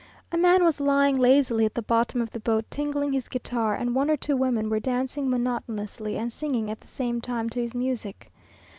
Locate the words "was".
0.63-0.81